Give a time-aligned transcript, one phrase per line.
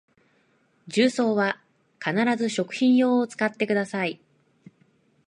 [0.87, 1.61] 重曹は
[2.03, 4.19] 必ず食品用を使ってください